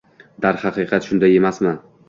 Darhaqiqat, 0.45 1.11
shunday 1.11 1.39
emasmi 1.43 1.79